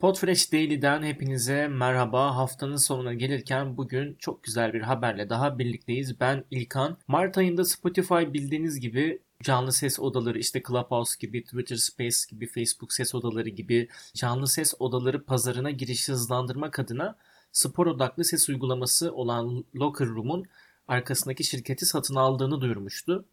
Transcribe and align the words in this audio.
Podfresh 0.00 0.52
Daily'den 0.52 1.02
hepinize 1.02 1.68
merhaba. 1.68 2.36
Haftanın 2.36 2.76
sonuna 2.76 3.14
gelirken 3.14 3.76
bugün 3.76 4.14
çok 4.18 4.42
güzel 4.42 4.72
bir 4.72 4.80
haberle 4.80 5.30
daha 5.30 5.58
birlikteyiz. 5.58 6.20
Ben 6.20 6.44
İlkan. 6.50 6.96
Mart 7.08 7.38
ayında 7.38 7.64
Spotify 7.64 8.14
bildiğiniz 8.14 8.80
gibi 8.80 9.22
canlı 9.42 9.72
ses 9.72 10.00
odaları 10.00 10.38
işte 10.38 10.62
Clubhouse 10.68 11.16
gibi, 11.20 11.44
Twitter 11.44 11.76
Space 11.76 12.16
gibi, 12.30 12.46
Facebook 12.46 12.92
ses 12.92 13.14
odaları 13.14 13.48
gibi 13.48 13.88
canlı 14.14 14.46
ses 14.46 14.74
odaları 14.78 15.24
pazarına 15.24 15.70
girişi 15.70 16.12
hızlandırmak 16.12 16.78
adına 16.78 17.16
spor 17.52 17.86
odaklı 17.86 18.24
ses 18.24 18.48
uygulaması 18.48 19.12
olan 19.14 19.64
Locker 19.76 20.08
Room'un 20.08 20.44
arkasındaki 20.88 21.44
şirketi 21.44 21.86
satın 21.86 22.14
aldığını 22.14 22.60
duyurmuştu. 22.60 23.24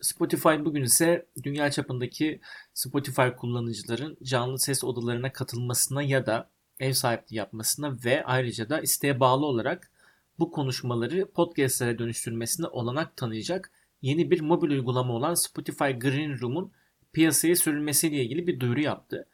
Spotify 0.00 0.48
bugün 0.64 0.82
ise 0.82 1.26
dünya 1.42 1.70
çapındaki 1.70 2.40
Spotify 2.74 3.28
kullanıcıların 3.36 4.16
canlı 4.22 4.58
ses 4.58 4.84
odalarına 4.84 5.32
katılmasına 5.32 6.02
ya 6.02 6.26
da 6.26 6.50
ev 6.80 6.92
sahipliği 6.92 7.36
yapmasına 7.36 7.96
ve 8.04 8.24
ayrıca 8.24 8.68
da 8.68 8.80
isteğe 8.80 9.20
bağlı 9.20 9.46
olarak 9.46 9.90
bu 10.38 10.50
konuşmaları 10.50 11.30
podcastlere 11.30 11.98
dönüştürmesine 11.98 12.66
olanak 12.66 13.16
tanıyacak 13.16 13.70
yeni 14.02 14.30
bir 14.30 14.40
mobil 14.40 14.70
uygulama 14.70 15.14
olan 15.14 15.34
Spotify 15.34 15.90
Green 15.90 16.40
Room'un 16.40 16.72
piyasaya 17.12 17.56
sürülmesiyle 17.56 18.24
ilgili 18.24 18.46
bir 18.46 18.60
duyuru 18.60 18.80
yaptı. 18.80 19.26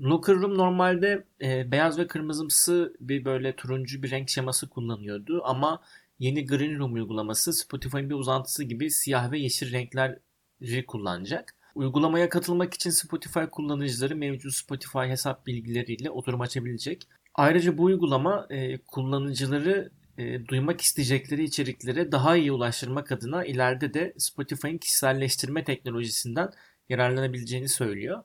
Locker 0.00 0.34
Room 0.34 0.58
normalde 0.58 1.24
e, 1.42 1.70
beyaz 1.70 1.98
ve 1.98 2.06
kırmızımsı 2.06 2.96
bir 3.00 3.24
böyle 3.24 3.56
turuncu 3.56 4.02
bir 4.02 4.10
renk 4.10 4.28
şeması 4.28 4.68
kullanıyordu 4.68 5.42
ama 5.44 5.82
yeni 6.18 6.46
Green 6.46 6.78
Room 6.78 6.94
uygulaması 6.94 7.52
Spotify'ın 7.52 8.10
bir 8.10 8.14
uzantısı 8.14 8.64
gibi 8.64 8.90
siyah 8.90 9.32
ve 9.32 9.38
yeşil 9.38 9.72
renkleri 9.72 10.86
kullanacak. 10.86 11.54
Uygulamaya 11.74 12.28
katılmak 12.28 12.74
için 12.74 12.90
Spotify 12.90 13.40
kullanıcıları 13.50 14.16
mevcut 14.16 14.54
Spotify 14.54 14.98
hesap 14.98 15.46
bilgileriyle 15.46 16.10
oturum 16.10 16.40
açabilecek. 16.40 17.08
Ayrıca 17.34 17.78
bu 17.78 17.84
uygulama 17.84 18.46
e, 18.50 18.78
kullanıcıları 18.78 19.90
e, 20.18 20.46
duymak 20.46 20.80
isteyecekleri 20.80 21.44
içeriklere 21.44 22.12
daha 22.12 22.36
iyi 22.36 22.52
ulaştırmak 22.52 23.12
adına 23.12 23.44
ileride 23.44 23.94
de 23.94 24.14
Spotify'ın 24.18 24.78
kişiselleştirme 24.78 25.64
teknolojisinden 25.64 26.50
yararlanabileceğini 26.88 27.68
söylüyor. 27.68 28.22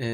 E, 0.00 0.06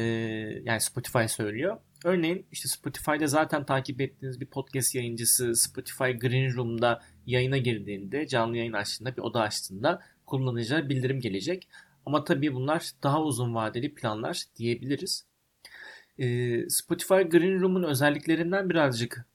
yani 0.63 0.81
Spotify 0.81 1.25
söylüyor. 1.27 1.77
Örneğin 2.05 2.45
işte 2.51 2.69
Spotify'da 2.69 3.27
zaten 3.27 3.65
takip 3.65 4.01
ettiğiniz 4.01 4.41
bir 4.41 4.45
podcast 4.45 4.95
yayıncısı 4.95 5.55
Spotify 5.55 6.11
Green 6.11 6.55
Room'da 6.55 7.01
yayına 7.25 7.57
girdiğinde, 7.57 8.27
canlı 8.27 8.57
yayın 8.57 8.73
açtığında, 8.73 9.17
bir 9.17 9.21
oda 9.21 9.41
açtığında 9.41 10.01
kullanıcılar 10.25 10.89
bildirim 10.89 11.19
gelecek. 11.19 11.67
Ama 12.05 12.23
tabii 12.23 12.53
bunlar 12.53 12.91
daha 13.03 13.23
uzun 13.23 13.55
vadeli 13.55 13.93
planlar 13.93 14.43
diyebiliriz. 14.55 15.25
Ee, 16.19 16.69
Spotify 16.69 17.21
Green 17.21 17.61
Room'un 17.61 17.83
özelliklerinden 17.83 18.69
birazcık 18.69 19.25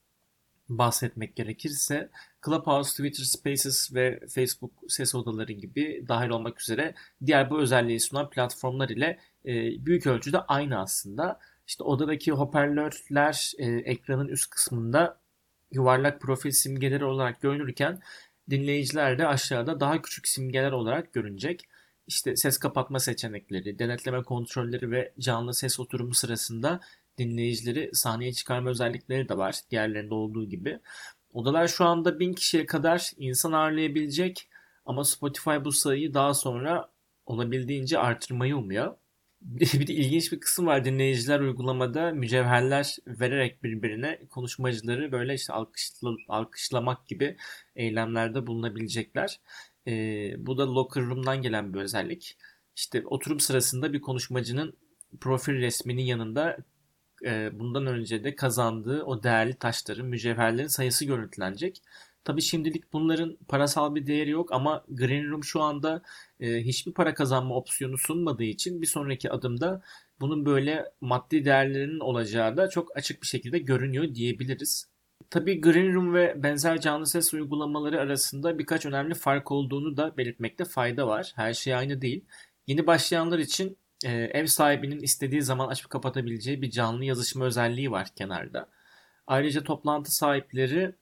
bahsetmek 0.78 1.37
gerekirse 1.37 2.11
Clubhouse, 2.45 2.91
Twitter 2.91 3.25
Spaces 3.25 3.95
ve 3.95 4.20
Facebook 4.28 4.73
ses 4.89 5.14
odaları 5.14 5.53
gibi 5.53 6.05
dahil 6.09 6.29
olmak 6.29 6.61
üzere 6.61 6.95
diğer 7.27 7.51
bu 7.51 7.61
özelliği 7.61 8.01
sunan 8.01 8.31
platformlar 8.31 8.89
ile 8.89 9.19
e, 9.45 9.53
büyük 9.87 10.06
ölçüde 10.06 10.39
aynı 10.39 10.81
aslında. 10.81 11.41
İşte 11.67 11.84
odadaki 11.84 12.33
hoparlörler 12.33 13.53
e, 13.59 13.67
ekranın 13.67 14.29
üst 14.29 14.51
kısmında 14.51 15.20
yuvarlak 15.73 16.20
profil 16.20 16.51
simgeleri 16.51 17.05
olarak 17.05 17.41
görünürken 17.41 18.01
dinleyiciler 18.51 19.19
de 19.19 19.27
aşağıda 19.27 19.81
daha 19.81 20.03
küçük 20.03 20.29
simgeler 20.29 20.73
olarak 20.73 21.12
görünecek. 21.12 21.69
İşte 22.07 22.36
ses 22.36 22.59
kapatma 22.59 22.98
seçenekleri, 23.01 23.79
denetleme 23.79 24.23
kontrolleri 24.23 24.91
ve 24.91 25.13
canlı 25.18 25.55
ses 25.55 25.80
oturumu 25.80 26.14
sırasında 26.14 26.80
dinleyicileri 27.31 27.91
sahneye 27.93 28.33
çıkarma 28.33 28.71
özellikleri 28.71 29.29
de 29.29 29.37
var 29.37 29.61
diğerlerinde 29.71 30.15
olduğu 30.15 30.49
gibi. 30.49 30.79
Odalar 31.33 31.69
şu 31.69 31.85
anda 31.85 32.21
1000 32.21 32.33
kişiye 32.33 32.67
kadar 32.67 33.11
insan 33.17 33.53
ağırlayabilecek 33.53 34.49
ama 34.87 35.05
Spotify 35.05 35.57
bu 35.65 35.73
sayıyı 35.73 36.15
daha 36.15 36.35
sonra 36.35 36.91
olabildiğince 37.27 37.99
artırmayı 37.99 38.57
umuyor. 38.57 38.95
bir 39.43 39.87
de 39.87 39.93
ilginç 39.93 40.33
bir 40.33 40.41
kısım 40.41 40.67
var. 40.67 40.85
Dinleyiciler 40.85 41.41
uygulamada 41.41 42.11
mücevherler 42.11 42.97
vererek 43.07 43.63
birbirine 43.63 44.27
konuşmacıları 44.31 45.13
böyle 45.13 45.35
işte 45.35 45.53
alkışla, 45.53 46.11
alkışlamak 46.29 47.07
gibi 47.07 47.37
eylemlerde 47.77 48.47
bulunabilecekler. 48.47 49.41
Ee, 49.87 50.35
bu 50.39 50.59
da 50.59 50.75
Locker 50.75 51.05
Room'dan 51.05 51.43
gelen 51.43 51.75
bir 51.75 51.81
özellik. 51.81 52.37
İşte 52.77 53.03
oturum 53.07 53.41
sırasında 53.41 53.93
bir 53.93 54.01
konuşmacının 54.01 54.75
profil 55.21 55.53
resminin 55.53 56.03
yanında 56.03 56.57
e, 57.25 57.59
bundan 57.59 57.87
önce 57.87 58.25
de 58.25 58.35
kazandığı 58.37 59.03
o 59.03 59.23
değerli 59.23 59.55
taşların, 59.55 60.07
mücevherlerin 60.07 60.67
sayısı 60.67 61.05
görüntülenecek. 61.05 61.83
Tabii 62.25 62.43
şimdilik 62.43 62.93
bunların 62.93 63.39
parasal 63.49 63.95
bir 63.95 64.07
değeri 64.07 64.31
yok 64.31 64.53
ama 64.53 64.85
Green 64.89 65.31
Room 65.31 65.45
şu 65.45 65.63
anda 65.63 66.03
e, 66.41 66.61
hiçbir 66.65 66.93
para 66.93 67.15
kazanma 67.15 67.55
opsiyonu 67.55 67.99
sunmadığı 67.99 68.45
için 68.45 68.83
bir 68.83 68.87
sonraki 68.87 69.31
adımda 69.31 69.83
bunun 70.21 70.47
böyle 70.47 70.93
maddi 71.01 71.45
değerlerinin 71.45 72.01
olacağı 72.01 72.57
da 72.57 72.69
çok 72.69 72.97
açık 72.97 73.23
bir 73.23 73.27
şekilde 73.27 73.59
görünüyor 73.59 74.15
diyebiliriz. 74.15 74.93
Tabii 75.31 75.61
Green 75.61 75.95
Room 75.95 76.15
ve 76.15 76.43
benzer 76.43 76.81
canlı 76.81 77.07
ses 77.07 77.35
uygulamaları 77.35 78.01
arasında 78.01 78.59
birkaç 78.59 78.87
önemli 78.87 79.15
fark 79.15 79.51
olduğunu 79.53 79.97
da 79.97 80.17
belirtmekte 80.17 80.65
fayda 80.65 81.07
var. 81.07 81.33
Her 81.37 81.55
şey 81.55 81.75
aynı 81.75 82.01
değil. 82.01 82.25
Yeni 82.67 82.87
başlayanlar 82.87 83.39
için 83.39 83.79
e, 84.05 84.11
ev 84.11 84.46
sahibinin 84.46 85.01
istediği 85.01 85.42
zaman 85.42 85.68
açıp 85.68 85.90
kapatabileceği 85.90 86.63
bir 86.63 86.70
canlı 86.70 87.05
yazışma 87.05 87.45
özelliği 87.45 87.90
var 87.90 88.08
kenarda. 88.17 88.68
Ayrıca 89.27 89.64
toplantı 89.64 90.14
sahipleri 90.17 90.95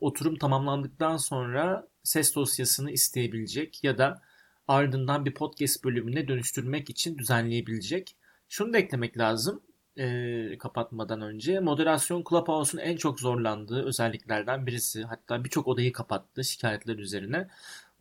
oturum 0.00 0.36
tamamlandıktan 0.36 1.16
sonra 1.16 1.88
ses 2.02 2.34
dosyasını 2.34 2.90
isteyebilecek 2.90 3.84
ya 3.84 3.98
da 3.98 4.22
ardından 4.68 5.24
bir 5.24 5.34
podcast 5.34 5.84
bölümüne 5.84 6.28
dönüştürmek 6.28 6.90
için 6.90 7.18
düzenleyebilecek. 7.18 8.16
Şunu 8.48 8.72
da 8.72 8.78
eklemek 8.78 9.18
lazım 9.18 9.62
e, 9.96 10.58
kapatmadan 10.58 11.20
önce. 11.20 11.60
Moderasyon 11.60 12.24
Clubhouse'un 12.28 12.80
en 12.80 12.96
çok 12.96 13.20
zorlandığı 13.20 13.84
özelliklerden 13.84 14.66
birisi. 14.66 15.02
Hatta 15.04 15.44
birçok 15.44 15.68
odayı 15.68 15.92
kapattı 15.92 16.44
şikayetler 16.44 16.98
üzerine. 16.98 17.48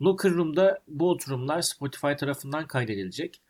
Locker 0.02 0.32
Room'da 0.32 0.80
bu 0.88 1.10
oturumlar 1.10 1.62
Spotify 1.62 2.14
tarafından 2.14 2.68
kaydedilecek. 2.68 3.42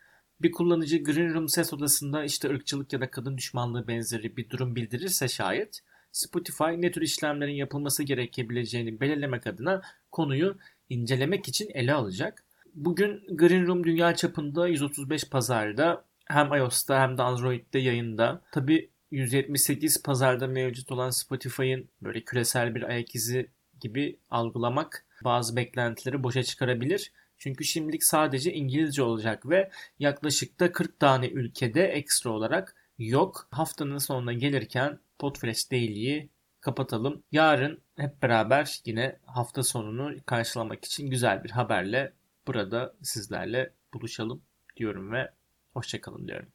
Bir 0.44 0.52
kullanıcı 0.52 1.02
Green 1.02 1.34
Room 1.34 1.48
ses 1.48 1.72
odasında 1.72 2.24
işte 2.24 2.48
ırkçılık 2.48 2.92
ya 2.92 3.00
da 3.00 3.10
kadın 3.10 3.36
düşmanlığı 3.36 3.88
benzeri 3.88 4.36
bir 4.36 4.50
durum 4.50 4.76
bildirirse 4.76 5.28
şayet 5.28 5.80
Spotify 6.12 6.64
ne 6.64 6.90
tür 6.90 7.02
işlemlerin 7.02 7.52
yapılması 7.52 8.02
gerekebileceğini 8.02 9.00
belirlemek 9.00 9.46
adına 9.46 9.82
konuyu 10.12 10.58
incelemek 10.88 11.48
için 11.48 11.70
ele 11.74 11.94
alacak. 11.94 12.44
Bugün 12.74 13.36
Green 13.36 13.66
Room 13.66 13.84
dünya 13.84 14.14
çapında 14.14 14.68
135 14.68 15.30
pazarda 15.30 16.04
hem 16.26 16.54
iOS'ta 16.54 17.00
hem 17.00 17.18
de 17.18 17.22
Android'de 17.22 17.78
yayında. 17.78 18.42
Tabi 18.52 18.90
178 19.10 20.02
pazarda 20.02 20.46
mevcut 20.46 20.92
olan 20.92 21.10
Spotify'ın 21.10 21.88
böyle 22.02 22.20
küresel 22.20 22.74
bir 22.74 22.82
ayak 22.82 23.14
izi 23.14 23.50
gibi 23.80 24.18
algılamak 24.30 25.06
bazı 25.24 25.56
beklentileri 25.56 26.22
boşa 26.22 26.42
çıkarabilir. 26.42 27.12
Çünkü 27.44 27.64
şimdilik 27.64 28.04
sadece 28.04 28.52
İngilizce 28.52 29.02
olacak 29.02 29.48
ve 29.48 29.70
yaklaşık 29.98 30.60
da 30.60 30.72
40 30.72 31.00
tane 31.00 31.28
ülkede 31.28 31.84
ekstra 31.86 32.30
olarak 32.30 32.76
yok. 32.98 33.48
Haftanın 33.50 33.98
sonuna 33.98 34.32
gelirken 34.32 34.98
Podfresh 35.18 35.70
Daily'yi 35.70 36.30
kapatalım. 36.60 37.22
Yarın 37.32 37.80
hep 37.96 38.22
beraber 38.22 38.80
yine 38.84 39.18
hafta 39.26 39.62
sonunu 39.62 40.16
karşılamak 40.26 40.84
için 40.84 41.10
güzel 41.10 41.44
bir 41.44 41.50
haberle 41.50 42.12
burada 42.46 42.94
sizlerle 43.02 43.72
buluşalım 43.94 44.42
diyorum 44.76 45.12
ve 45.12 45.30
hoşçakalın 45.74 46.28
diyorum. 46.28 46.48